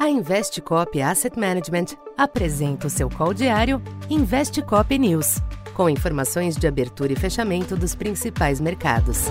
[0.00, 5.42] A Investcop Asset Management apresenta o seu call diário Investcop News,
[5.74, 9.26] com informações de abertura e fechamento dos principais mercados.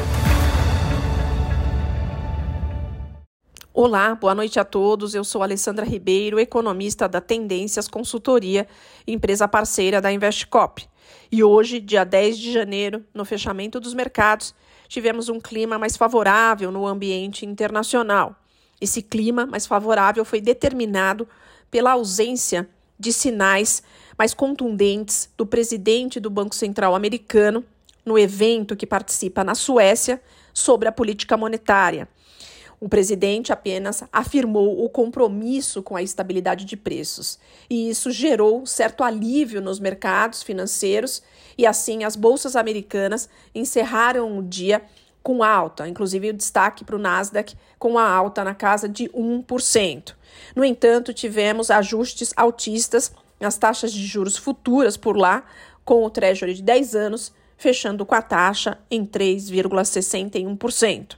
[3.74, 5.16] Olá, boa noite a todos.
[5.16, 8.68] Eu sou Alessandra Ribeiro, economista da Tendências Consultoria,
[9.08, 10.88] empresa parceira da Investcop.
[11.32, 14.54] E hoje, dia 10 de janeiro, no fechamento dos mercados,
[14.88, 18.36] tivemos um clima mais favorável no ambiente internacional.
[18.82, 21.28] Esse clima mais favorável foi determinado
[21.70, 23.82] pela ausência de sinais
[24.18, 27.64] mais contundentes do presidente do Banco Central americano
[28.06, 30.22] no evento que participa na Suécia
[30.54, 32.08] sobre a política monetária.
[32.82, 37.38] O presidente apenas afirmou o compromisso com a estabilidade de preços,
[37.70, 41.22] e isso gerou certo alívio nos mercados financeiros,
[41.58, 44.82] e assim as bolsas americanas encerraram o dia
[45.22, 50.14] com alta, inclusive o destaque para o Nasdaq com a alta na casa de 1%.
[50.56, 55.44] No entanto, tivemos ajustes altistas nas taxas de juros futuras por lá,
[55.86, 61.18] com o Treasury de 10 anos fechando com a taxa em 3,61%.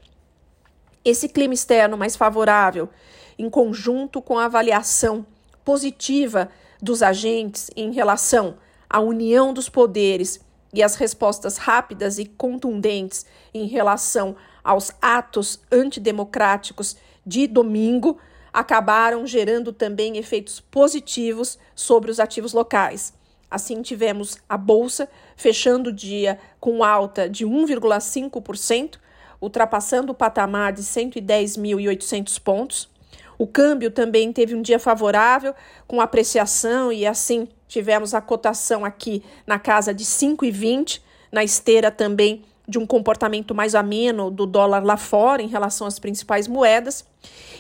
[1.06, 2.90] Esse clima externo mais favorável,
[3.38, 5.26] em conjunto com a avaliação
[5.64, 6.50] positiva
[6.82, 8.56] dos agentes em relação
[8.90, 10.40] à união dos poderes
[10.74, 18.18] e as respostas rápidas e contundentes em relação aos atos antidemocráticos de domingo
[18.54, 23.14] acabaram gerando também efeitos positivos sobre os ativos locais.
[23.50, 28.98] Assim, tivemos a bolsa fechando o dia com alta de 1,5%,
[29.42, 32.90] ultrapassando o patamar de 110.800 pontos.
[33.38, 35.54] O câmbio também teve um dia favorável,
[35.88, 41.00] com apreciação, e assim tivemos a cotação aqui na casa de 5,20,
[41.32, 45.98] na esteira também de um comportamento mais ameno do dólar lá fora em relação às
[45.98, 47.06] principais moedas.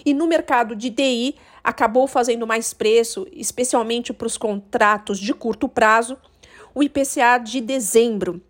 [0.05, 5.69] E no mercado de DI acabou fazendo mais preço, especialmente para os contratos de curto
[5.69, 6.17] prazo,
[6.75, 8.41] o IPCA de dezembro,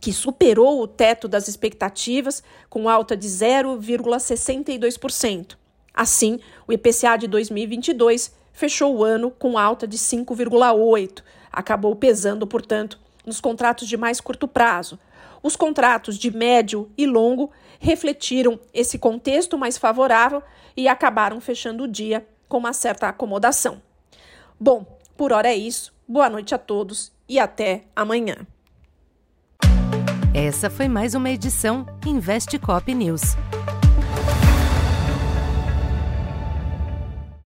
[0.00, 5.54] que superou o teto das expectativas com alta de 0,62%.
[5.92, 11.22] Assim, o IPCA de 2022 fechou o ano com alta de 5,8%.
[11.52, 14.98] Acabou pesando, portanto, nos contratos de mais curto prazo.
[15.42, 20.42] Os contratos de médio e longo refletiram esse contexto mais favorável
[20.74, 23.82] e acabaram fechando o dia com uma certa acomodação.
[24.58, 24.86] Bom,
[25.16, 25.92] por hora é isso.
[26.08, 28.46] Boa noite a todos e até amanhã.
[30.32, 33.36] Essa foi mais uma edição Investe Cop News.